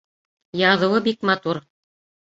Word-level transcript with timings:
Яҙыуы 0.63 1.05
бик 1.09 1.31
матур. 1.33 1.65